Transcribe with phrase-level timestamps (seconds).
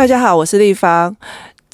[0.00, 1.14] 大家好，我是立方，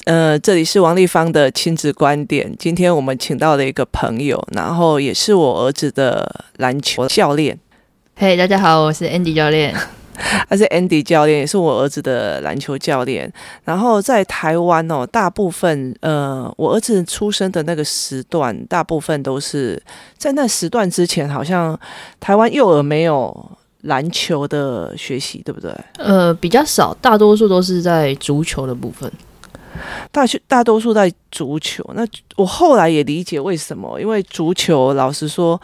[0.05, 2.53] 呃，这里是王立芳的亲子观点。
[2.59, 7.57] 今天我们请到了一个朋友，然后也是我儿子的篮球教练。
[8.17, 9.73] 嘿，hey, 大家好，我是 Andy 教练。
[10.51, 13.33] 他是 Andy 教练，也是我儿子的篮球教练。
[13.63, 19.81] 然后在台湾哦，大部分呃，我儿子出生的那个时段，大部分都是
[20.19, 21.79] 在那时段之前，好像
[22.19, 23.53] 台湾幼儿没有。
[23.87, 25.73] 篮球的学习对不对？
[25.99, 29.11] 呃，比较少，大多数都是在足球的部分。
[30.11, 31.85] 大学大多数在足球。
[31.95, 35.61] 那我后来也理解为什么，因为足球老实说，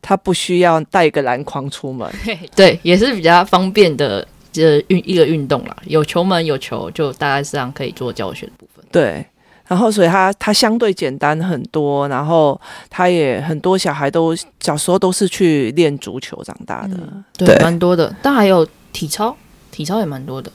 [0.00, 2.10] 他不需要带一个篮筐出门，
[2.56, 5.76] 对，也是比较方便的这运一个运动啦。
[5.84, 8.84] 有球门有球，就大概是这样可以做教学的部分。
[8.90, 9.24] 对。
[9.70, 18.12] 然后，所以他他相对简单很多，然后他也很多小孩都小时候都是去练足球长大的，嗯、对，对蛮多的。
[18.20, 19.36] 但还有体操，
[19.70, 20.50] 体操也蛮多的。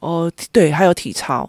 [0.00, 1.48] 哦，对，还有体操。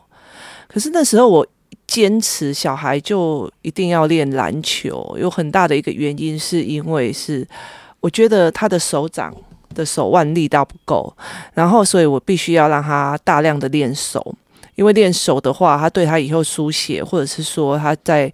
[0.67, 1.47] 可是那时候我
[1.87, 7.47] 坚持小孩就一定要练篮球，有很大的一个原因是因为是
[8.01, 9.33] 我觉得他的手掌
[9.73, 11.15] 的手腕力道不够，
[11.53, 14.35] 然后所以我必须要让他大量的练手。
[14.79, 18.31] 因为练手的话，他对他以后书写，或者是说他在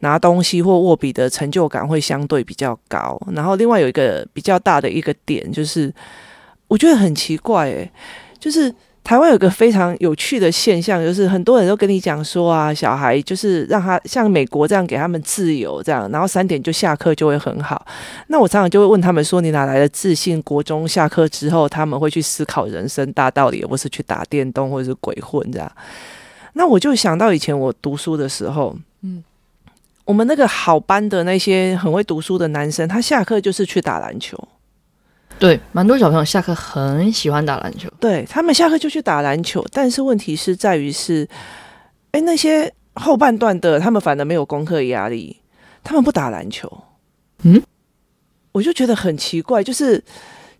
[0.00, 3.16] 拿东西或握笔的成就感会相对比较高。
[3.32, 5.94] 然后另外有一个比较大的一个点，就是
[6.66, 7.88] 我觉得很奇怪，诶，
[8.40, 8.74] 就是。
[9.04, 17.86] 台湾有个非常有趣的现象，就是很多人都跟你讲说啊，小孩就是让他像美国这样给他们自由这样，然后三点就下课就会很好。
[18.28, 20.40] 那我常常就会问他们说，你哪来的自信？
[20.40, 25.70] 国中下课之后他们会去思考人生大道理，而不是去打电动或者是鬼混这样。
[26.54, 29.22] 那我就想到以前我读书的时候，嗯，
[30.06, 34.38] 我们那个好班的那些很会读书的男生，他下课就是去打篮球。
[35.38, 37.88] 对，蛮多小朋友下课很喜欢打篮球。
[38.00, 41.28] 对，他们下课就去打篮球，但是问题是在于是，
[42.12, 45.40] 哎，那些后半段的他们反而没有功课压力，
[45.82, 46.84] 他们不打篮球。
[47.42, 47.62] 嗯，
[48.52, 50.02] 我就觉得很奇怪，就是。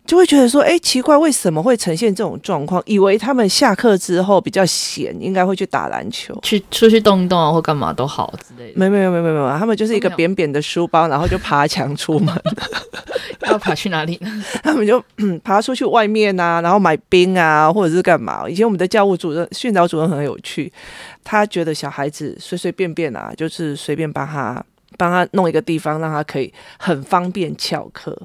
[0.05, 2.81] 就会觉得说，哎，奇怪，为什么会呈现这种状况？
[2.85, 8.73] 以为他们下课之后比较闲，应该会去打篮球，去出去动一动啊，或干嘛都好之类的。
[8.75, 12.33] 没没有没有没有，他们就是一个扁扁的书包，然后就爬墙出门。
[13.47, 14.43] 要爬去哪里呢？
[14.63, 15.03] 他们就
[15.43, 18.49] 爬出去外面啊，然后买冰啊，或者是干嘛？
[18.49, 20.71] 以前我们的教务主任、训导主任很有趣，
[21.23, 24.63] 他觉得小孩子随随便便啊，就是随便帮他
[24.97, 28.19] 帮他弄一个地方，让他可以很方便翘课。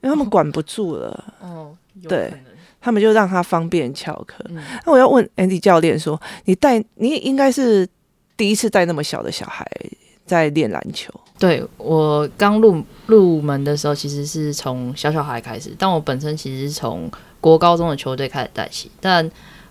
[0.00, 1.76] 因为他们 管不住了，哦，
[2.08, 2.32] 对，
[2.80, 4.44] 他们就让他方便翘课。
[4.48, 7.88] 嗯、那我要问 Andy 教练说：“你带你应该是
[8.36, 9.66] 第一次带那么小的小孩
[10.24, 17.10] 在练篮球？”对，我刚入入门的时候，其实是从小小孩开始，但我本身其实是从
[17.40, 18.90] 国高中的球队开始带起。
[19.00, 19.28] 但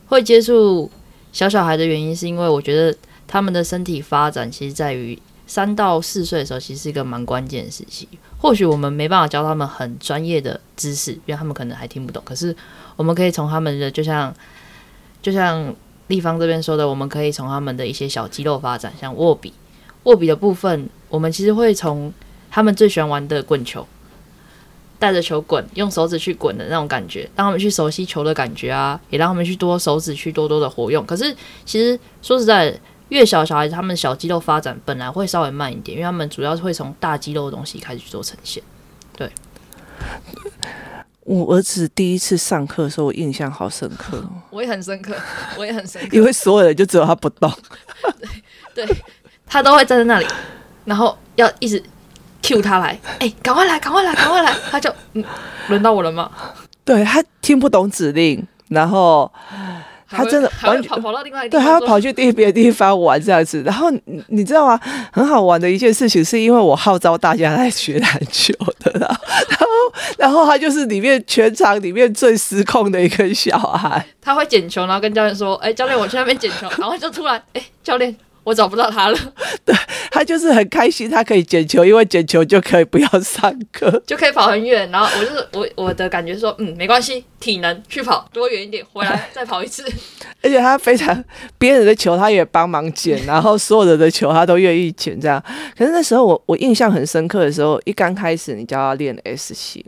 [0.07, 0.89] 会接触
[1.33, 8.07] 小小孩的原因，是因为我觉得他们的身体发展，其实在于三到四岁的时候，其实是一个蛮关键的时期。
[8.37, 12.21] 或许我们没办法教他们很专业的知识，因为他们可能还听不懂。
[12.25, 12.55] 可是
[12.95, 14.31] 我们可以从他们的，就像
[15.21, 15.73] 就像
[16.07, 19.53] 立方这边说的，我们可以从他们的一些小肌肉发展，像握笔，
[20.03, 22.13] 握笔的部分，我们其实会从
[22.51, 23.87] 他们最喜欢玩的滚球，
[24.99, 31.05] 带着球滚，用手指去滚的那种感觉，让他们去熟悉球的感觉啊，也让他们去多手指去多多的活用。
[31.05, 31.35] 可是
[31.65, 32.77] 其实说实在。
[33.09, 38.61] 越小小孩子，他们小肌肉发展本来会稍微慢一点，因为他们主要是会从大肌肉的东西开始去做呈现。
[39.15, 39.31] 对，
[41.21, 44.23] 我儿子第一次上课的时候，我印象好深刻。
[44.49, 45.15] 我也很深刻，
[45.57, 47.51] 我也很深刻，因为所有人就只有他不动。
[48.75, 48.97] 对，对，
[49.45, 50.27] 他都会站在那里，
[50.85, 51.81] 然后要一直
[52.41, 55.23] cue 他来，哎、欸，赶快来，赶快来，赶快来，他就嗯，
[55.69, 56.29] 轮到我了吗？
[56.83, 59.31] 对，他听不懂指令，然后。
[60.09, 63.61] 他真的完全跑跑到另外一个对，他要跑去地别的地方玩这样子。
[63.63, 64.79] 然后你你知道吗？
[65.11, 69.65] 很好玩的一件事情，是因为我号召大家来学篮球的，然后
[70.17, 74.05] 然后他就是里面全场里面最失控的一个小孩。
[74.21, 78.15] 他会捡球，然后跟教练说：“哎，教练，我去那边捡球。”然后就突然，哎，教练。
[78.43, 79.17] 我找不到他了，
[79.65, 79.75] 对，
[80.11, 84.89] 他就是很开心，他可以捡球，因为捡球就可以不要上课，就可以跑很远。
[84.91, 89.83] 然后我就是我我的感觉是说，嗯，没关系，体能去跑多远一点，回来再跑一次。
[90.43, 91.23] 而且他非常
[91.57, 95.43] 别人的球他也帮忙捡，然后所有人的球他都愿意捡这样。
[95.77, 99.83] 可是那时候我我印象很深刻的时候，一刚开始你教他练 S 型。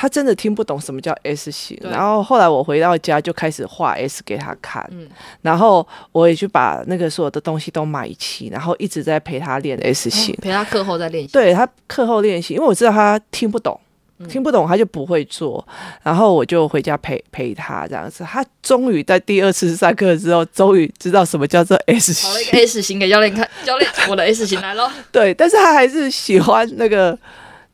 [0.00, 5.08] 他真的听不懂什么叫 S 型，然后后来我回到家就开始画 S 给他看，嗯、
[5.42, 11.32] 然后我也去把那个所有的东西都买齐，然后一直在陪他练 S 型，陪他课后再练习。
[11.32, 13.80] 对，他课后练习，因为我知道他听不懂，
[14.28, 15.66] 听不懂他就不会做，
[16.04, 18.22] 然后我就回家陪陪他这样子。
[18.22, 22.30] 他终于在第二次上课之后，终于知道什么叫做 S 型。
[22.30, 24.88] 好了一个 S 型给教练看，教练，我的 S 型来喽。
[25.10, 27.18] 对，但是他还是喜欢那个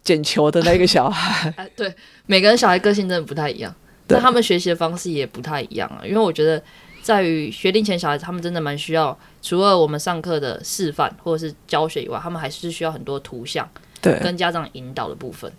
[0.04, 1.52] 捡球的那个小孩。
[1.56, 1.92] 哎，对，
[2.26, 3.74] 每个人小孩个性真的不太一样，
[4.08, 6.00] 那他们学习的方式也不太一样啊。
[6.04, 6.62] 因为我觉得，
[7.02, 13.68] 在于学龄前小孩子，他们真的蛮需要，除了我们上课的示范或者是教学以外，他们还是需要很多图像，
[14.00, 15.50] 对，跟家长引导的部分。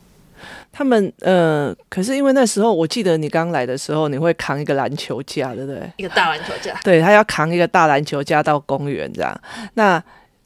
[0.71, 5.89] 他们呃，可是因为那时候，我记得你刚来的时候，你会扛一个篮球架，对不对？
[5.95, 6.77] 一个大篮球架。
[6.83, 9.41] 对，他要扛一个大篮球架到公园这样。
[9.75, 10.03] 那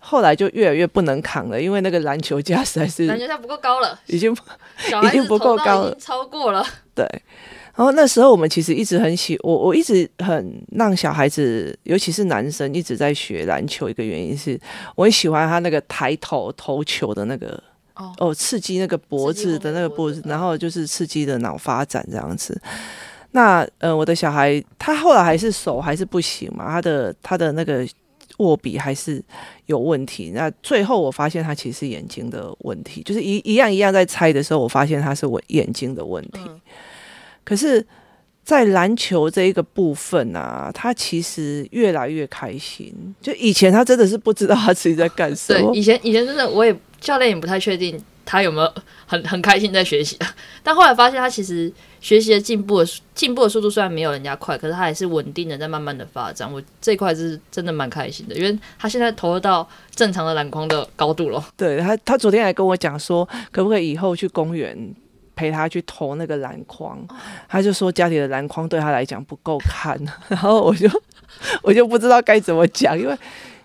[0.10, 4.36] 后来就越来越不能扛了，因为那个篮球架实在是篮球架不够高了，已经
[5.04, 6.66] 已经不够高了，超过了。
[6.96, 7.06] 对。
[7.76, 13.88] 然后那时候我们其实一直很喜我，我一直很让小孩子，尤其是男生一直在学篮球。
[13.88, 14.60] 一个原因是
[14.96, 17.62] 我很喜欢他那个抬头投球的那个。
[18.18, 22.58] 哦，刺激那个脖子的那个脖子，然后就是刺激的脑发展这样子。
[23.32, 27.86] 那呃，我的小孩他后来还是手还是不行嘛，他的他的那个
[28.40, 29.24] 握笔还是
[29.68, 30.32] 有问题。
[30.34, 36.40] 那最后我发现他其实是眼睛的问题，就是一一样一样在猜的时候，我发现他是我眼睛的问题。
[36.48, 36.60] 嗯、
[37.46, 37.86] 可是，
[38.44, 42.94] 在篮球这一个部分啊，他其实越来越开心。
[43.22, 45.70] 就以前他真的是不知道他自己在干什么。
[45.74, 46.76] 对，以前以前真的我也。
[47.00, 47.98] 教练也不太确定
[48.32, 48.72] 他有没有
[49.08, 50.16] 很很开心在学习，
[50.62, 56.48] 但后来发现他其实学习的进步的进步的速度虽然没有人家快，可是他还是稳定的在慢慢的发展。
[56.54, 61.44] 我这块是真的蛮开心的，因为他现在投入到正常的篮筐的高度了。
[61.58, 64.78] 对他，他昨天还跟我讲说，可不可以以后去公园
[65.36, 67.04] 陪他去投那个篮筐？
[67.48, 70.00] 他就说家里的篮筐对他来讲不够看，
[70.30, 70.88] 然后我就
[71.64, 73.18] 我就不知道该怎么讲，因为。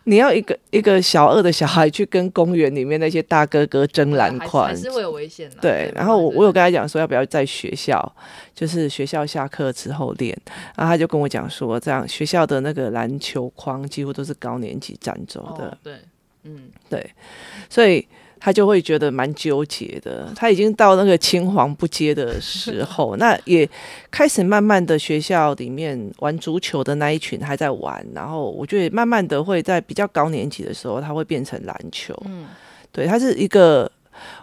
[0.04, 5.56] 你要一个一个小二的小孩去跟公园里面那些大哥哥争篮筐，还是会有危险的。
[5.60, 8.14] 对，然后我我有跟他讲说，要不要在学校，
[8.54, 10.36] 就是学校下课之后练。
[10.76, 15.66] 然后他就跟我讲说，这样学校的那个篮球框几乎都是高年级占走的。
[15.66, 15.94] 哦，对，
[16.44, 17.10] 嗯，对，
[17.68, 18.06] 所以。
[18.44, 23.66] 他就会觉得蛮纠结的，他已经到那个青黄不接的时候， 那也
[24.10, 32.14] 开始慢慢的学校里面玩足球的那一群还在玩，然后我觉得慢慢的会在比较高年级的时候，他会变成篮球。
[32.26, 32.44] 嗯，
[32.92, 33.90] 对，他是一个，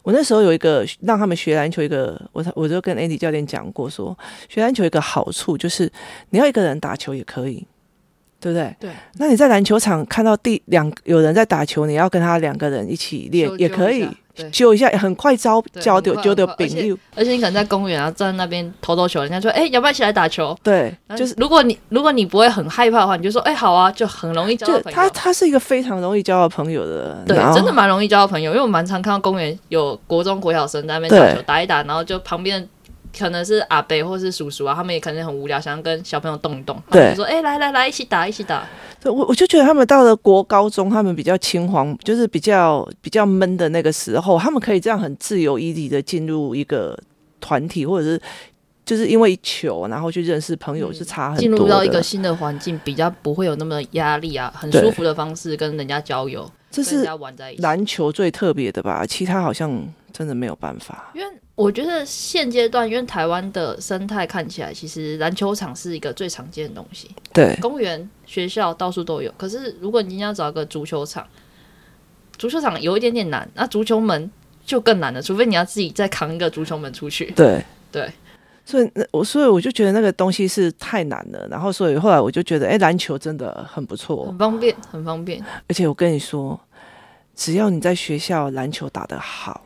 [0.01, 4.18] 我那时候有一个让他们学篮球一个，我我就跟 Andy 教练讲过说，
[4.50, 5.88] 学篮球一个好处就是
[6.31, 7.68] 你要一个人打球也可以。
[8.42, 8.76] 对不对？
[8.80, 8.90] 对。
[9.18, 14.08] 那你在篮球场看到第两有人在打球，你要跟他两个人一起练也可以，
[14.52, 16.98] 揪一下，很快招交丢丢丢饼。
[17.16, 24.96] 而且你可能在公园啊，站在那边投投球，人家说：“哎，要不要一起来打球？”对，就是如果你如果你不会很害怕的话，你就说：“哎，好啊。”就很容易交到朋友。
[24.96, 32.68] 他他是一个非常容易交到朋友的人，对，真的蛮容易交到朋友，因为我蛮常看到公园有国中国小生在那边打球，打一打，然后就旁边。
[33.18, 36.81] 可能是阿伯或是叔叔啊，他们也可能很无聊，想要跟小朋友动一动。
[36.90, 38.66] 对，就说：“哎、欸，来来来，一起打，一起打。”
[39.04, 46.98] 我我就觉得他们到了国高中，他们比较青黄，就是比较比较闷的那个时候，他们可以这样很自由自在的进入一个
[47.40, 48.22] 团体，或者是
[48.86, 51.42] 就是因为球，然后去认识朋友，是差很多。
[51.42, 57.06] 进入到一个新的环境，比较不会有那么压力啊，很舒服的方式跟人家交友，这是
[57.57, 59.06] 篮球最特别的吧？
[59.06, 61.27] 其他好像真的没有办法，因为。
[61.53, 67.12] 我觉得现阶段，因为台湾的生态看起来，其实篮球场是一个最常见的东西。
[67.31, 69.31] 对，公园、学校到处都有。
[69.37, 71.28] 可是，如果你要找一个足球场，
[72.35, 74.31] 足球场有一点点难，那足球门
[74.66, 75.21] 就更难了。
[75.21, 77.25] 除非你要自己再扛一个足球门出去。
[77.35, 78.11] 对对，
[78.71, 81.45] 所以我所以我就觉得那个东西是太难了。
[81.49, 85.44] 然后，所以后来我就觉得，哎，篮球真的很不错，很方便，很方便。
[85.68, 86.57] 而且我跟你说，
[87.35, 89.61] 只要你在学校篮球打得好。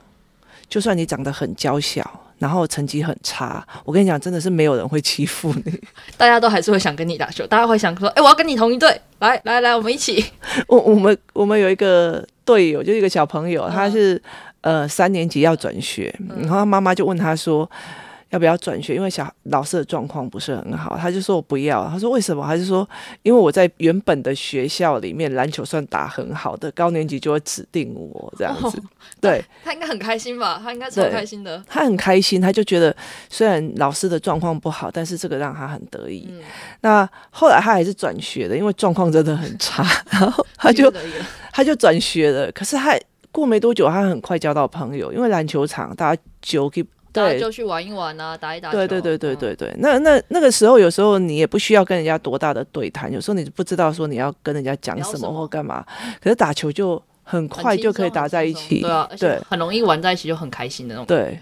[0.67, 2.03] 就算你长得很娇小，
[2.39, 5.79] 然后成绩很差，我跟你讲，真的是没有人会欺负你。
[6.17, 10.25] 大家都还是会想跟你打球，大家会想说：“哎、欸，我要跟你同一队，来来来，我们一起。
[10.67, 14.15] ”我我们我们有一个队友，就是一个小朋友，他是、
[14.61, 17.69] 嗯、呃三年级要转学，然后他妈妈就问他说。
[18.31, 18.95] 要不要转学？
[18.95, 21.87] 因为小老师的状况不是很好，他就说我不要。
[21.87, 22.43] 他说为什么？
[22.45, 22.87] 他就说
[23.23, 28.77] 因为我在原本的学校里面篮球算打很好的，高年级就会指定我这样子。
[28.77, 28.83] 哦、
[29.21, 30.59] 对他，应该很开心吧？
[30.61, 31.63] 他应该超开心的。
[31.67, 32.95] 他很开心，他就觉得
[33.29, 36.27] 虽然老师的状况不好，但是这个让他很得意。
[36.29, 36.41] 嗯、
[36.81, 40.91] 那后来他还是转学的，因为状况真的很差， 然后他就
[41.53, 42.51] 他就转学了。
[42.51, 42.97] 可是他
[43.31, 46.69] 过没多久，他很快交到朋友，因为篮球场大家就
[47.23, 48.71] 对，就去玩一玩啊，打一打。
[48.71, 55.85] 对对对对对对，那那那个时候，有时候你也不需要跟人家多大的对谈，有时候你不知道说你要跟人家讲什么或干嘛，
[56.21, 61.05] 可是打球就很快就可以打在一起，对啊，对，很容易玩在一起就很开心的那种。
[61.07, 61.39] 对，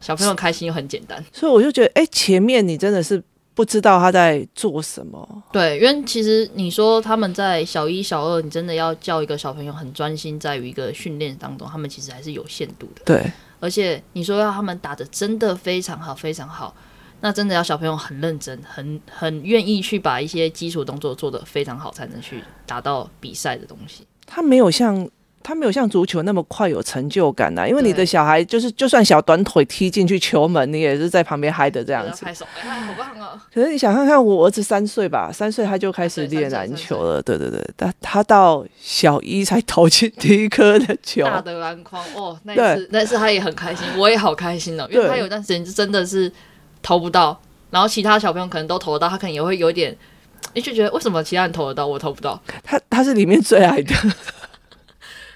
[0.00, 3.22] 小朋友开心又很简单，所以我就觉得，哎、欸，前面你真的是
[3.54, 5.42] 不知道他在做什么。
[5.52, 13.02] 对，因为其实你说他们在小一、小二，你真的要叫一个小朋友很专心在于一个训练当中，他们其实还是有限度的。
[13.04, 13.32] 对，
[13.64, 16.74] 而且你说要他们打的真的非常好，非常好，
[17.22, 24.06] 那真的要小朋友很认真，很很愿意去把一些基础动作做得非常好，才能去打到比赛的东西。
[24.26, 25.08] 他没有像。
[25.44, 32.24] 他没有像足球那么快有成就感呐、啊，因为你的小孩就是就算小短腿踢进去球门，你也是在旁边嗨的这样子。
[32.24, 33.44] 拍手，哎，好棒啊！
[33.52, 46.32] 可是你想看看我儿子三岁吧，三岁他就开始练篮球了，对对对，他他到小一才投进第一颗的球，大的篮筐哦，那次那次他也很开心，我也好开心哦，因为他有段时间就真的是
[46.80, 47.38] 投不到，
[47.70, 49.94] 然后其他小朋友可能都投得到，他可能也会有点，
[50.54, 52.42] 你就觉得为什么其他人投得到，我投不到？
[52.62, 53.94] 他他是里面最矮的。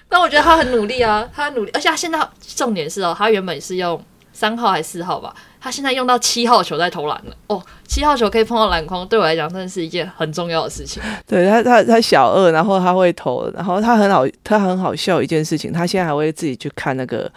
[0.09, 2.19] 但我觉得他很努力啊，他很努力，而且他现在
[2.55, 11.01] 重点是哦，他原本是用三号还是四号吧，他现在用到七号球在投篮了哦，七号球可以碰到篮筐，对我来讲真的是一件很重要的事情。
[11.27, 17.31] 对他，他他小二，然后他会投，然后他很好，他很好笑一件事情，他现在还会自己去看那个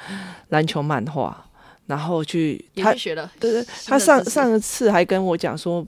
[0.49, 1.45] 篮球漫画，
[1.87, 5.87] 然后去他也去学了，对对，他上上一次还跟我讲说。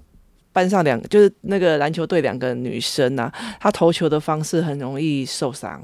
[0.54, 3.30] 班上两个就是那个篮球队两个女生啊，
[3.60, 5.82] 她投球的方式很容易受伤。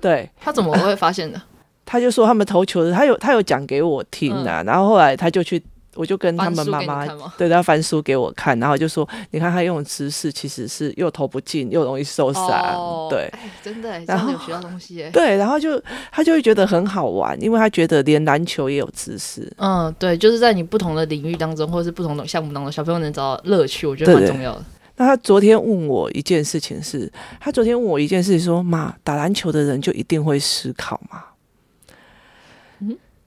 [0.00, 1.40] 对，她怎么会发现的？
[1.84, 5.62] 她就说他们投球的，她有她有讲给我听啊，然后后来她就去。
[5.94, 7.06] 我就跟他们妈妈
[7.36, 12.44] 对他翻书给我看，然后就说：“你看他用的姿势其实是又投不进，又容易受伤。
[12.48, 15.08] 哦”对，哎，真的，然后有学到东西。
[15.12, 15.80] 对，然后就
[16.10, 19.52] 他就会觉得很好玩，因为他觉得连篮球也有姿势。
[19.56, 24.58] 嗯，对，就是在你不同的领域当中，或者是不同的项目当中，小朋友能找到乐趣，我觉得蛮重要的。
[24.58, 24.66] 对对。
[24.96, 31.24] 那他昨天问我一件事情是，他昨天问我一件事情说：“妈，打篮球的人就一定会思考吗？”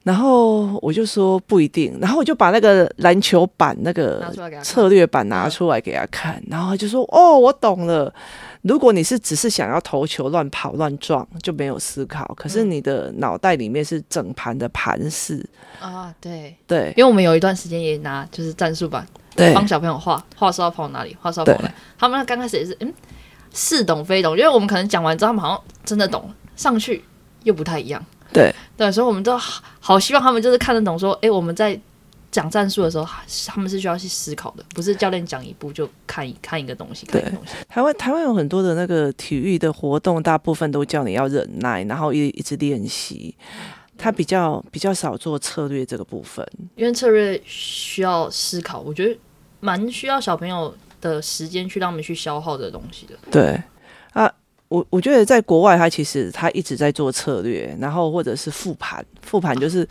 [0.06, 4.32] 然后我就说不一定，然后我就把那个篮球板那个
[4.62, 8.14] 策略板拿出来给他看，然后他就说：“哦，我懂了。
[8.62, 12.24] 如果你是只是想要投球乱跑乱撞，就没有思考。
[12.36, 15.44] 可是你的脑袋里面是整盘的盘式
[15.80, 16.94] 啊，对对。
[16.96, 21.74] 因为我们有一段时间也拿就是战术板，对，帮小朋友画画是要跑哪里，画是要跑哪里。
[21.98, 22.94] 他们刚开始也是嗯
[23.50, 27.02] 似懂非懂，因为我们可能讲完之后，他们好像真的懂，上去
[27.42, 28.00] 又不太一样。”
[28.32, 31.78] 对对，所以我们都好，好希望他们就是看得懂，说，哎，我们在
[32.30, 33.08] 讲战术的时候，
[33.46, 37.06] 他们是需要去思考的，不是教练讲一步就看一看一个东西。
[37.06, 37.54] 看一个东西。
[37.68, 43.34] 台湾台湾有很多的那个体育的活动，大部分都叫你要忍耐，然后一一直练习。
[43.96, 49.18] 他比较比较少做策略这个部分，因为策略需要思考，我觉得
[49.60, 53.14] 蛮需要小朋友的时间去让他们去消耗这个东西的。
[53.30, 53.58] 对
[54.12, 54.30] 啊。
[54.68, 59.88] 我我觉得在国外，他其实他一直在做策略，然后或者是复盘，复盘就是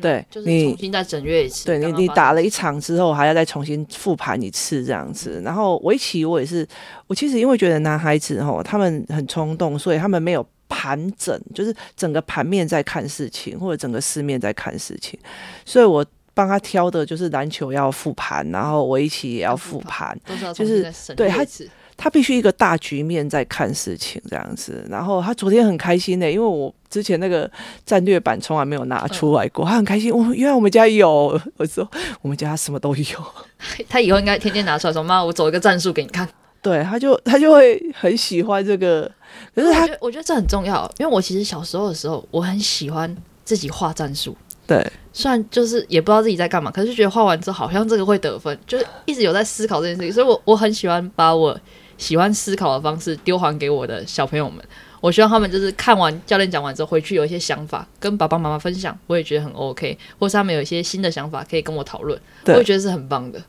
[0.00, 1.66] 对，就是重新再整阅一次。
[1.66, 5.42] 对你，你打了一场之后，还要再重新复盘一次这样子。
[5.44, 6.64] 然后围棋我也是，
[7.08, 15.18] 我其实因为觉得男孩子吼他们很冲动，所以他们没有盘整，就是整个盘面在看事情，或者整个四面在看事情，
[15.64, 20.16] 所以我帮他挑的就是篮球要复盘，然后围棋也要复盘，
[20.54, 21.44] 就是对他。
[21.96, 27.50] 他必须一个大局面在看事情这样子，然后他昨天很开心的、欸，因为我之前那个
[27.86, 30.12] 战略版从来没有拿出来过，他很开心。
[30.12, 31.88] 我原来我们家有，我说
[32.20, 33.04] 我们家什么都有。
[33.88, 36.28] 他以后应该天天拿出来说：“妈，我走一个战术给你看。”
[36.60, 39.10] 对，他就他就会很喜欢这个。
[39.54, 44.36] 可是他我觉得，我觉得这很重要，因为我其实小时候的时候，我很喜欢自己画战术。
[44.66, 51.58] 对，虽然就是也不知道自己在干嘛，可是觉得画完之后好像这个会得分，就是一直有在思考这件事情，所以我我很喜欢把我。
[51.98, 54.64] 喜欢思考的方式丢还给我的小朋友们，
[55.00, 63.42] 我希望他们就是看完教练讲完之后回去有一些想法跟爸爸妈妈分享，我也觉得很 OK，或是他们有一些新的想法可以跟我讨论，我也觉得是很棒的。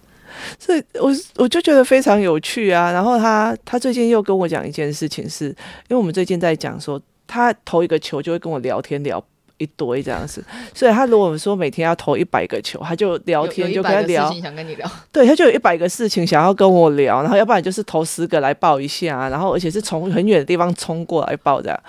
[0.60, 2.92] 所以我我就觉得非常有趣啊。
[2.92, 5.56] 然后他他最近又跟我讲一件事情是，是因
[5.90, 9.24] 为我们最近在讲说他投一个球就会跟我聊天聊。
[9.58, 10.44] 一堆这样子，
[10.74, 21.80] 所以他如果说每天要投一百个球，他就聊天就跟他聊，想跟你聊，对，他就有一百个事情想要跟我聊，然后要不然就是投十个来报一下，然后而且是从很远的地方冲过来报这样。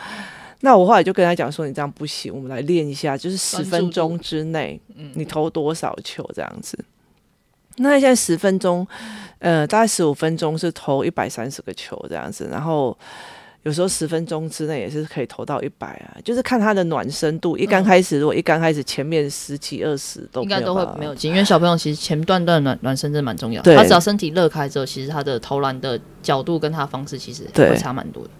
[0.60, 4.80] 那我后来就跟他讲说，你这样不行，我们来练一下，就是十分钟之内，
[5.14, 6.78] 你投多少球这样子。
[7.76, 8.86] 那现在十分钟，
[9.40, 12.96] 呃，大概十五分钟是投一百三十个球这样子，然后。
[13.66, 17.58] 有时候十分钟之内也是可以投到一百啊，就是看他的暖身度。
[17.58, 23.60] 一刚开始，如果一刚开始前面十几二十都应该都会没有进，因为小朋友其实前段段暖暖身真的蛮重要。
[23.62, 28.30] 他只要身体热开之后，其实他的投篮的角度跟他的方式其实会差蛮多的。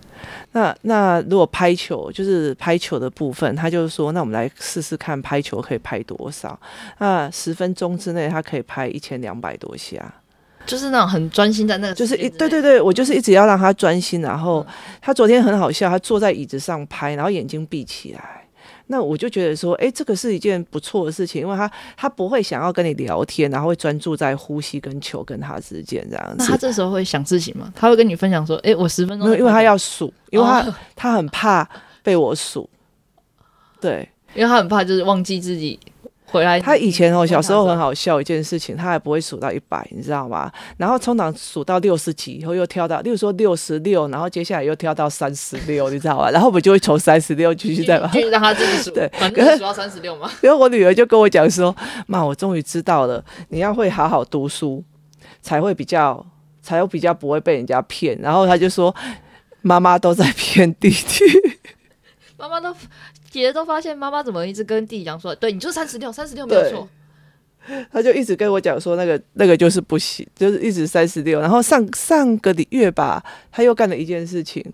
[0.52, 6.56] 那那如果拍球就是拍球的部分，他就是说，那我们来试试看拍球可以拍多少？
[6.98, 10.14] 那十分钟之内他可以拍一千两百多下，
[10.66, 14.20] 就是那种很专心在那个，就是一对对对，我就是一直要让他专心。
[14.20, 14.66] 然后
[15.00, 18.42] 他昨天很好笑，他坐在椅子上拍，然后眼睛闭起来。
[18.88, 26.36] 那我就觉得说，哎，这个是一件不错的事情，因为他他不会想要跟你聊天，然后会专注在呼吸跟球跟他之间这样子。
[26.38, 27.72] 那他这时候会想事情吗？
[27.74, 29.36] 他会跟你分享说，哎，我十分钟。
[29.36, 31.68] 因为他要数，因为他、哦、他很怕
[32.04, 32.68] 被我数，
[33.80, 35.78] 对，因为他很怕就是忘记自己。
[36.28, 40.50] 回来，他以前哦，小时候很好笑一件事情，他还不会数到一百，你知道吗？
[40.76, 46.30] 然后通常数到六十几以后，又跳到，例如说六十六，然后接下来又跳到三十六，你知道吗？
[46.34, 50.30] 然后我们就会从三十六继续再继续让他自己数， 对，反正数到三十六嘛。
[50.40, 51.74] 然后我女儿就跟我讲说
[52.08, 54.82] ：“妈，我终于知道了，你要会好好读书，
[55.40, 56.26] 才会比较，
[56.60, 58.94] 才会比较不会被人家骗。”然后他就说
[59.62, 61.24] ：“妈妈都在骗弟弟，
[62.36, 62.74] 妈妈都。”
[63.30, 66.88] 姐姐都发现妈妈怎么一直跟弟弟讲说，对，你就三十六，三十六没有错。
[67.90, 71.40] 他就一直跟我讲说，那个那个就是不行，就是一直三十六。
[71.40, 74.64] 然后上上个月吧，他又干了一件事情，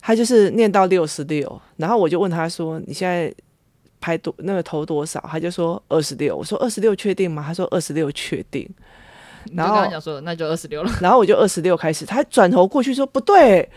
[0.00, 3.32] 他就是念到六十六，然后我就问他说，你现在
[4.00, 5.24] 拍多那个投多少？
[5.30, 6.36] 他就说二十六。
[6.36, 7.44] 我说二十六确定吗？
[7.46, 8.68] 他说二十六确定。
[9.54, 10.90] 然后讲说，那就二十六了。
[11.00, 13.68] 然后我就二十六开始，他转头过去说不对，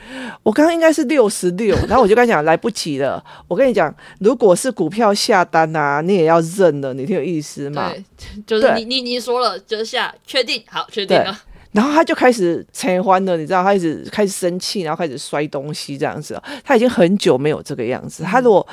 [0.44, 1.76] 我刚刚应该是六十六。
[1.88, 3.24] 然后我就跟他讲来不及了。
[3.48, 7.92] 我跟你讲，如果是股票下单啊，你也要认了，你挺有意思嘛。
[7.92, 8.04] 对，
[8.46, 11.38] 就是你你你说了就是下，确定好，确定了。
[11.72, 16.40] 然后他就开始拆欢了，你知道，他开始开始生气，然后开始摔东西这样子。
[16.64, 18.24] 他已经很久没有这个样子。
[18.24, 18.68] 他如果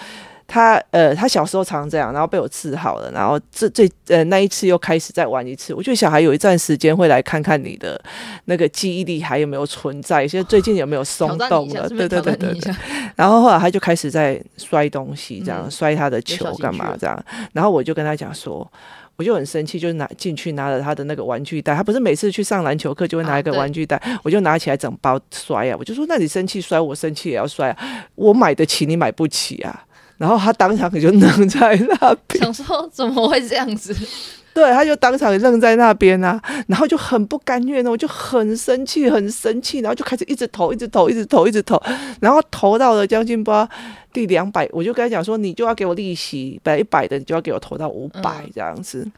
[0.53, 5.73] 他呃，他小时候常这样，然后被我治好了，然后这最呃那一次又开始再玩一次。
[5.73, 8.03] 我觉得小孩有一段时间会来看看你的
[8.47, 11.89] 那个记忆力还有没有存在，现在最近有没有松动了？
[11.89, 12.75] 对对对对对。
[13.15, 17.25] 然后后来他就开始在摔东西，这样、嗯、摔他的球干嘛这样？
[17.53, 18.69] 然后我就跟他讲说，
[19.15, 21.77] 我就很生气，就拿进去拿了他的那个玩具袋。
[21.77, 25.77] 他不是每次去上篮球课就会拿一个玩具袋，啊、我就拿起来整包摔啊！
[25.79, 28.09] 我就说，那你生气摔，我生气也要摔啊！
[28.17, 29.85] 我买得起，你买不起啊！
[30.21, 33.97] 然后他当场就愣在那边， 想说怎么会这样子？
[34.53, 41.83] 对，他就当场愣在那边啊，然后就很不甘愿呢，我就很生气，很生气，然后就开始一直投，一直投，一直投，一直投，
[42.21, 43.67] 然后投到了将近不知道
[44.13, 49.13] 第两百，我就跟他讲说，你就要给我利息，本来一百的，你就要给我投到五百这样子，嗯、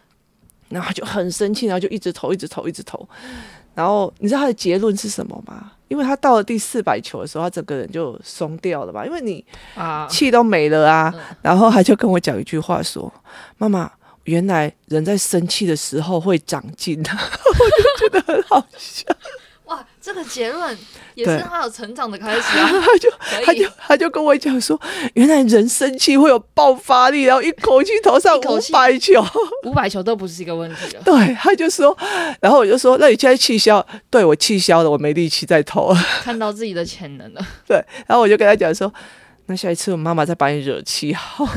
[0.69, 3.09] 然后他就很生气，然后就一直投，一直投，一直投。
[3.75, 5.73] 然后你知道他的结论是什么吗？
[5.93, 9.05] 因为他到了第四百球的时候，他整个人就松掉了吧？
[9.05, 9.45] 因为你
[10.09, 11.03] 气都没了啊。
[11.03, 13.13] 啊 然后他就跟我讲一句话说
[13.59, 13.91] ：“妈妈，
[14.25, 16.99] 原来人在生气的时候会长进。
[17.05, 19.05] ”我就觉得很好笑。
[19.67, 20.77] 哇，这个结论
[21.15, 22.69] 也是他有成长的开始啊！
[22.85, 23.11] 他就
[23.45, 24.79] 他就他就跟我讲说，
[25.15, 29.25] 原来人生气会有爆发力，然后一口气投上五百球，
[29.65, 31.03] 五百球都不是一个问题了。
[31.05, 31.97] 对，他就说，
[32.41, 33.87] 然后我就说，那你现在气消？
[34.11, 37.47] 对，我气消了，我没力气再投了， 看到自己的潜能了。
[37.67, 38.93] 对，然后我就跟他讲说，
[39.47, 41.49] 那下一次我妈妈再把你惹气好，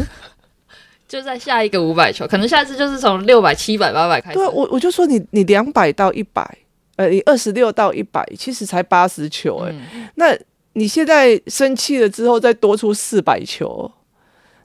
[1.07, 4.35] 就在下一个五百球，可能下一次就是从六百、七百、八百开始。
[4.37, 6.57] 对，我我就说你你两百到一百。
[6.95, 9.75] 呃，你二十六到一百，其实才八十球哎、
[10.15, 10.37] 那
[10.73, 13.91] 你现在生气了之后，再多出四百球，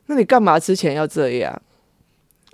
[0.07, 1.63] 那你干嘛之前要这样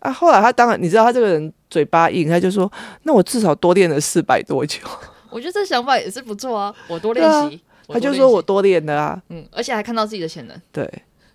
[0.01, 0.13] 啊？
[0.13, 2.71] 后来他当然，你知道他这个人嘴巴硬，他就说
[3.05, 4.87] ：“那我至少多练了四百多球。
[5.31, 6.75] ”我觉得这想法也是不错啊。
[6.89, 9.21] 我多练习，他就说我多练的啊。
[9.29, 10.57] 嗯，而且还看到自己的潜能。
[10.73, 10.91] 对。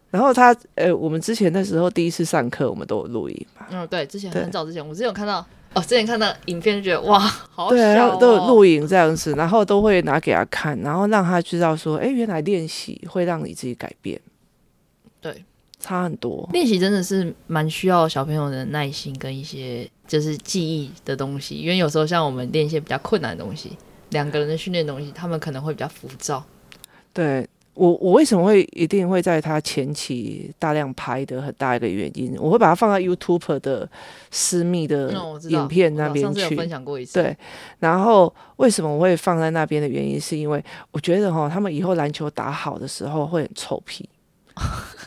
[0.10, 3.66] 然后他，呃，我们之前那时候第一次上课，我们都有录音嘛。
[3.70, 5.46] 嗯，对，之前很早之前，我之前有看到。
[5.74, 14.20] 哦，之前看到影片就觉得哇，好对啊，然后都有录影这样子，然后都会拿给他看，然后让他知道说，哎，原来练习会让你自己改变，
[15.22, 15.46] 对，
[15.80, 16.50] 差很多。
[16.52, 23.78] 练习真的是蛮需要小朋友的耐心跟一些就是记忆的东西，因为有时候像我们练一些比较困难的东西，
[24.10, 26.44] 两个人的训练东西，他们可能会比较浮躁。
[27.14, 27.48] 对。
[27.82, 33.89] 我我为什么会一定会在他前期大量拍的很大一个原因，我会把它放在 YouTube 的
[34.30, 35.12] 私密的
[35.50, 36.56] 影片那边去。
[36.56, 37.13] 分享过一次。
[37.20, 37.36] 对，
[37.80, 44.08] 然后为什么我会放在那边的原因，是因为我觉得哈，他们以后篮球打好的时候会很臭屁。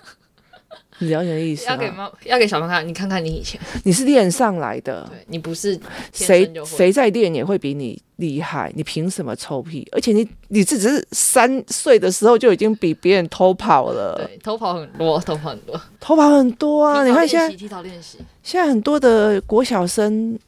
[0.99, 1.73] 你了解的意思吗？
[1.73, 5.79] 要给妈，要给小朋友看，你看看你以前，你是练上来的，对，你不是
[6.13, 9.87] 谁谁在练也会比你厉害，你凭什么臭屁？
[9.91, 17.05] 而且你你自己是三岁的时候就已经比别人偷跑了，对，偷跑很多，偷跑很多，偷跑很多啊！
[17.05, 20.39] 你看现在，提早练习，现在很多的国小生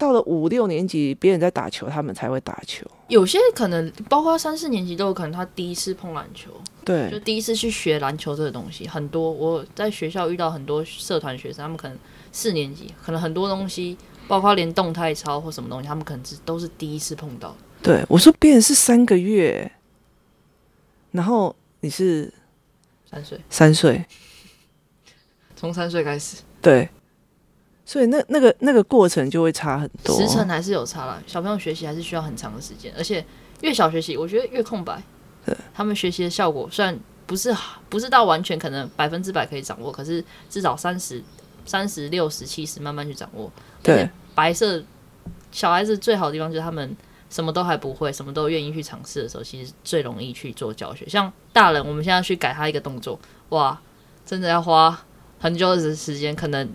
[0.00, 2.86] 到了五六年级，别人在打球，他们才会打球。
[3.08, 6.50] 有些可能包括三四年级都有可能，他第一次碰篮球，
[6.86, 8.88] 对，就第一次去学篮球这个东西。
[8.88, 11.98] 很多我在学校遇到很多社团学生，他们可能
[12.32, 13.94] 四年级，可能很多东西，
[14.26, 17.54] 包括连动态操或什么东西，他们可能是都是第一次碰到。
[17.82, 19.70] 对，我说别人是三个月，
[21.10, 22.32] 然后你是
[23.10, 24.04] 三岁，三岁，
[25.54, 26.88] 从三岁开始，对。
[27.90, 31.20] 所以那那个那个过程就会差很多，时程还是有差啦。
[31.26, 33.24] 小朋友学习还是需要很长的时间，而且
[33.62, 35.02] 越小学习，我觉得越空白。
[35.44, 37.52] 对，他们学习的效果虽然不是
[37.88, 41.20] 不是到完全可能百分之百可以掌握，可是至少三十、
[41.66, 43.50] 三十、六十、七十慢慢去掌握。
[43.82, 44.80] 对，白色
[45.50, 46.96] 小孩子最好的地方就是他们
[47.28, 51.08] 什么都还不会，什么都愿意去尝试的时候，其实最容易去做教学。
[51.08, 53.76] 像大人，我们现在去改他一个动作，哇，
[54.24, 54.96] 真的要花
[55.40, 56.70] 很久的时间，可能。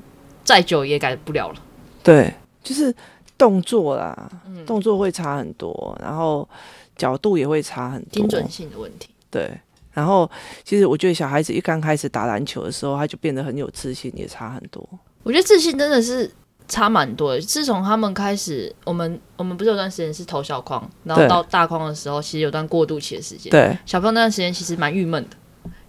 [0.45, 1.55] 再久也改不了了。
[2.01, 2.95] 对，就是
[3.37, 6.47] 动作啦，嗯、动作会差很多，然后
[6.95, 9.09] 角度也会差很多，精准性的问题。
[9.29, 9.51] 对，
[9.91, 10.29] 然后
[10.63, 14.87] 其实我觉得小孩子一刚开始打篮球的时候，他就变得很有自信，也差很多。
[15.23, 16.31] 我觉得自信真的是
[16.67, 17.41] 差蛮多的。
[17.41, 23.49] 自从他们开始，我们我们不是有段时间是投小框，然后到大框的时候，其实有段过渡期的时间。
[23.49, 25.35] 对，小朋友那段时间其实蛮郁闷的。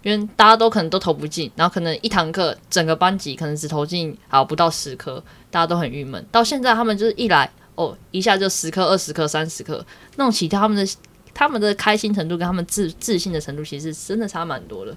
[0.07, 6.25] 因为大家都可能都投不进，然后可能一堂课整个班级可能只投进好不到十颗，大家都很郁闷。
[6.31, 10.95] 到现在他们就是一来哦，一下就十颗、二十颗、三十颗，那种其他他们的
[11.33, 14.95] 他们的开心程度跟他们自自信的程度，其实真的差蛮多的。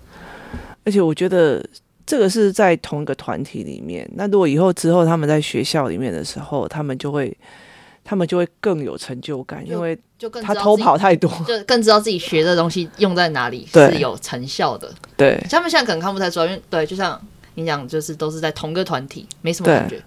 [0.85, 1.61] 而且我觉得
[2.07, 4.09] 这个是在同一个团体里面。
[4.15, 7.37] 那如果以后之后他们在学校里面的时候，他们就会
[8.05, 9.99] 他们就会更有成就感，因为。
[10.21, 14.93] 就更他偷跑太多， 就更知道自己学的东西用在哪里是有成效的。
[15.17, 17.19] 对，他们现在可能看不太出来，因为对，就像
[17.55, 19.99] 你讲，就是都是在同个团体，没什么感觉。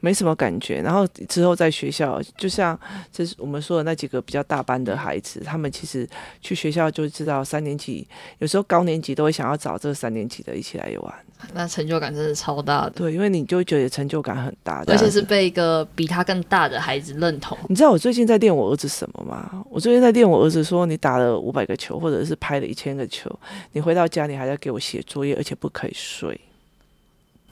[0.00, 2.78] 没什么感觉，然后之后在学校，就像
[3.10, 6.08] 就是我们说的那几个比较大班的孩子，他们其实
[6.40, 8.06] 去学校就知道三年级，
[8.38, 11.14] 有时候高年级都会想要找这三年级的一起来玩，
[11.52, 12.90] 那成就感真的超大的。
[12.90, 17.58] 对，因为你就觉得成就感很大，而且是被一个比他更大的孩子认同。
[17.68, 19.64] 你知道我最近在练我儿子什么吗？
[19.68, 23.28] 我最近在练我儿子说，你打了五百个球，或者是拍了一千个球，
[23.72, 26.40] 你回到家你还要给我写作业，而且不可以睡。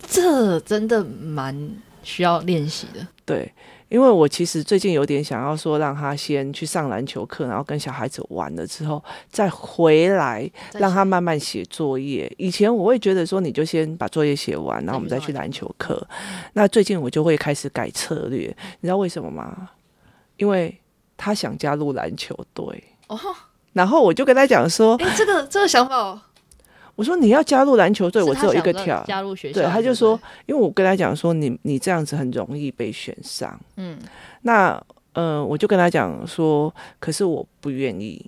[0.07, 1.69] 这真的蛮。
[2.07, 3.53] 需要练习的，对，
[3.89, 12.33] 因为我其实最近有点想要说，让他先去上篮球课，然后跟小孩子玩了之后，再回来让他慢慢写作业。
[12.39, 16.01] 以前我会觉得说，你就先把作业写完，然后我们再去篮球课。
[16.53, 19.71] 那最近我就会开始改策略，你知道为什么吗？
[20.37, 20.81] 因为
[21.17, 22.65] 他想加入篮球队
[23.09, 23.19] 哦，
[23.73, 26.21] 然后我就跟他讲说，诶，这个这个想法哦。
[26.97, 29.61] 我说你要加入篮球队，我只有一个条，加入学校。
[29.61, 33.59] 对，他就说，因为我跟他讲说，你你这样子很容易被选上。
[33.77, 33.99] 嗯，
[34.43, 34.83] 那
[35.13, 38.25] 呃，我就跟他讲说，可是我不愿意。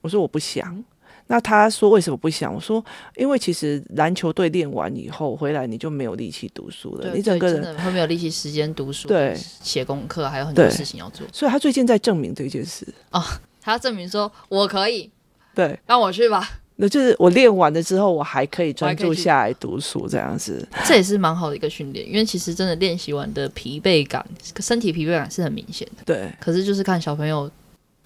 [0.00, 0.82] 我说我不想。
[1.28, 2.52] 那他说为什么不想？
[2.52, 11.26] 我说因为其实篮球队练完以后回来，你就没有力气读书了，你整个人会没有力气时间读书，对，写功课还有很多事情要做。
[11.32, 12.86] 所以他最近在证明这件事。
[13.12, 13.22] 哦，
[13.60, 15.10] 他要证明说我可以，
[15.54, 16.46] 对，让我去吧。
[16.76, 22.04] 那就是我练完了之后，我还可以专注下来读书，这样子， 这也是蛮好的一个训练。
[22.08, 24.24] 因为其实真的练习完的疲惫感，
[24.58, 26.02] 身体疲惫感是很明显的。
[26.06, 27.48] 对，可是就是看小朋友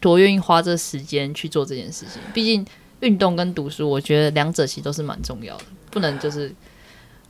[0.01, 2.21] 多愿意花这时间去做这件事情。
[2.35, 2.67] 毕竟
[3.01, 6.53] 运动跟读书，我觉得两者其实都是蛮重要的，不能就是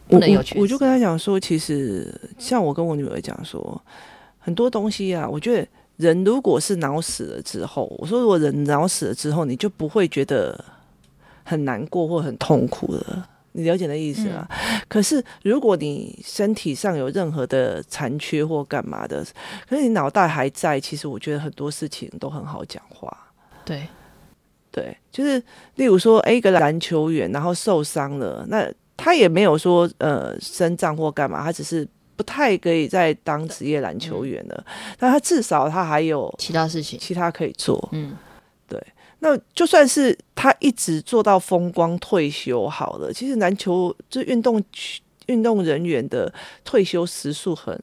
[0.09, 3.81] 不能有缺我就跟他讲说，其实像我跟我女儿讲说，
[4.39, 5.69] 很多东西啊，我觉得
[5.99, 10.65] 人如果是脑死了之后，我说如果人脑死了之后，你就不会觉得。
[11.49, 14.45] 很难过或很痛苦的，你了解的意思啊？
[14.51, 19.25] 嗯、可是如果你身体上有任何的残缺或干嘛的，
[19.69, 23.17] 可是你脑袋还在，其实我觉得很多事情都很好讲话。
[23.65, 23.87] 对，
[24.73, 25.41] 对，就是
[25.77, 34.67] 例如说，诶，一个篮球员然后受伤了，那他也没有说呃身障或干嘛，他只是不太可以再当职业篮球员了。
[34.99, 37.89] 但、嗯、他至少他还有其他事情，其他可以做。
[37.93, 38.17] 嗯。
[39.21, 44.63] 那就算是他一直做到风光退休好了，其实篮球这运动
[45.27, 46.33] 运动人员的
[46.65, 47.79] 退休时速很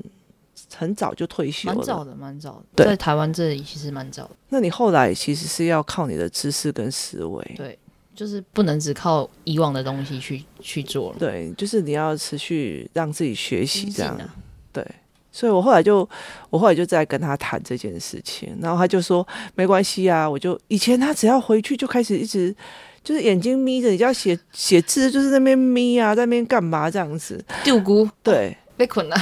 [0.75, 2.63] 很早就退休了，蛮早的，蛮早的。
[2.75, 4.31] 对，在台湾这里其实蛮早的。
[4.49, 7.77] 那你后来其实是要靠你的知识跟思维，对，
[8.15, 11.17] 就是不能只靠以往的东西去去做了。
[11.19, 14.35] 对，就是你要持续让自己学习这样，啊、
[14.71, 14.85] 对。
[15.33, 16.07] 所以我后来就，
[16.51, 22.55] 我后来就在跟他谈这件事情，然后他就说没关系啊，我就以前他只要回去就开始一直
[23.03, 27.43] 就是眼睛眯着，你就要写写字，就是那边眯啊，在那边干嘛这样子。
[27.63, 29.15] 丢姑对，被捆了。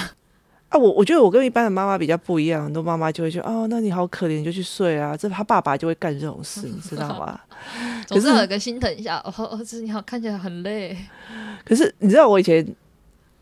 [0.70, 5.18] 啊，我我觉得我跟一般的妈妈比较不一样，很多妈妈就会说哦，那你好可怜，你就去睡啊。
[5.18, 7.40] 这他爸爸就会干这种事，你知道吗？
[8.08, 9.18] 总是有个心疼一下。
[9.26, 10.98] 哦，儿子你好，看起来很累。
[11.66, 12.66] 可是你知道我以前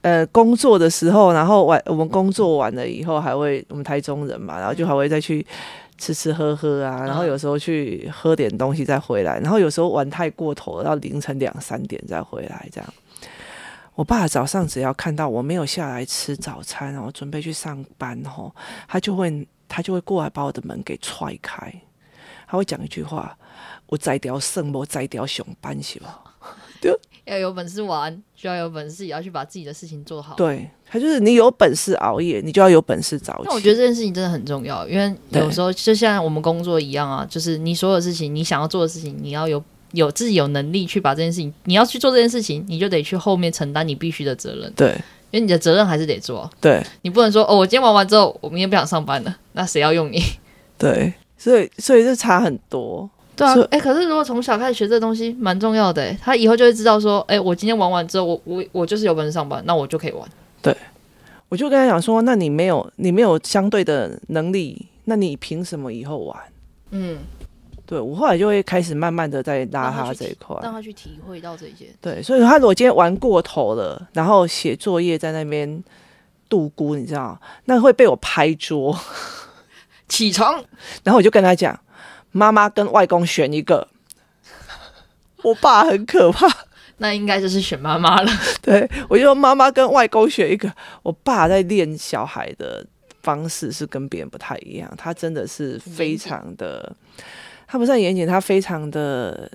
[0.01, 5.45] 呃工作的时候，然后完我们工作完了以后，还会我们台中人嘛，然后就还会再去
[5.97, 12.93] 吃吃喝喝啊，然后有时候去喝点东西再回来，然后有时候玩太过头了，到凌晨两三点再回来这样。
[13.95, 18.55] 我爸早上只要看到我没有下来吃早餐，然后准备去上班吼，
[18.87, 21.73] 他就会他就会过来把我的门给踹开，
[22.47, 23.37] 他会讲一句话
[23.87, 26.23] ：“我摘掉圣母，摘掉上班是吧？”
[26.79, 26.97] 对，
[27.29, 30.35] 要有本事玩，需要有本事也要去把自己的事情做好。
[30.35, 33.43] 对，他就是你有本事熬夜，你就要有本事早起。
[33.45, 39.63] 那我觉得这件事情真的很重要，因为有时候就像我们工作一样啊，就是你所有事情，你想要做的事情，你要有。
[39.93, 44.71] 有自己有能力去把这件事情，你要去做这件事情，你就得去后面承担你必须的责任。
[44.75, 44.91] 对，
[45.31, 46.47] 因为你的责任还是得做。
[46.61, 50.21] 对，你不能说哦，我今天玩完之后，我明天不想上班了，那谁要用你？
[50.77, 53.09] 对，所以所以这差很多。
[53.39, 56.13] 对啊，哎、欸，可是如果从小开始学这东西，蛮重要的。
[56.21, 60.27] 他以后就会知道说，哎、欸，我今天玩完之后，我我我就是有本事上班，那我就可以玩。
[60.61, 60.75] 对，
[61.47, 66.37] 我就跟他讲说，那你没有你没有相对的能力，那你凭什么以后玩？
[66.91, 67.17] 嗯。
[67.85, 71.87] 对，我后来就会开始慢慢的在拉他这一块，让他去体会到这一件。
[71.99, 75.83] 对，所以他如果今天玩过头了，然后写作业在那边
[76.47, 78.95] 度孤，你知道，那会被我拍桌，
[80.07, 80.63] 起床。
[81.03, 81.79] 然后我就跟他讲，
[82.31, 83.87] 妈妈跟外公选一个。
[85.41, 86.47] 我爸很可怕，
[86.97, 88.31] 那应该就是选妈妈了。
[88.61, 90.69] 对，我就说妈妈跟外公选一个。
[91.01, 92.85] 我爸在练小孩的
[93.23, 96.93] 方式是跟别人不太一样，他真的是非常的。
[97.67, 99.49] 他不算严谨，他非常的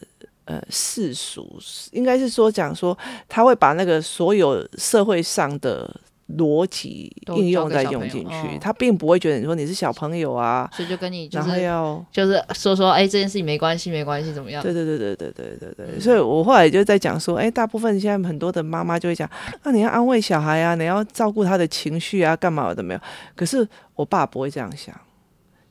[0.46, 1.58] 呃世俗，
[1.92, 2.96] 应该是说讲说
[3.28, 5.94] 他会把那个所有社会上的
[6.38, 14.62] 逻辑应用再用进去，哦，他并不会觉得你说你是小朋友啊，所以就跟你就是要就是说说哎这件事情没关系没关系怎么样？
[14.62, 19.28] 对对对对对对对对，嗯，所以我后来就在讲说，哎，大部分现在很多的妈妈就会讲，
[19.62, 23.00] 那你要安慰小孩啊，你要照顾他的情绪啊，干嘛的没有？
[23.36, 24.98] 可是我爸不会这样想。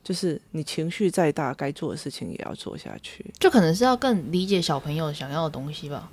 [0.04, 3.24] 就是你情绪再大，该做的事情也要做下去。
[3.40, 6.10] 就可能是要更理解小朋友想要的东西吧。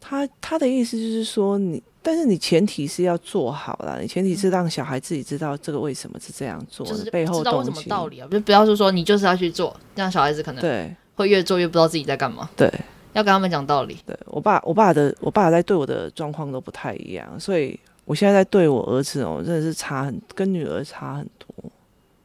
[0.00, 12.48] 他他的意思就是说你，你但是你前提是要做好了，你前提是让小孩自己知道这个为什么是这样做，就是背后知道为什么道理啊，就不要说说你就是要去做，这样小孩子可能对会越做越不知道自己在干嘛。
[12.56, 12.72] 对，
[13.12, 13.98] 要跟他们讲道理。
[14.06, 21.70] 对我爸，我爸的我爸在对我的状况都不太一样，所以我现在在对我儿子哦，真的是差很跟女儿差很多。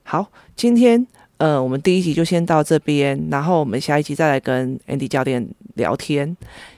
[0.03, 1.05] 好，今天。
[1.37, 5.45] 呃，我们第一集就先到这边，然后我们下一集再来跟 Andy 教练
[5.75, 6.25] 聊天。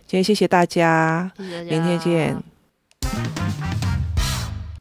[0.07, 3.76] 今天谢谢大家，谢谢大家，明天见。